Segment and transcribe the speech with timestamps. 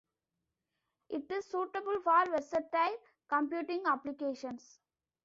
[1.09, 2.97] It is suitable for versatile
[3.29, 4.79] computing applications.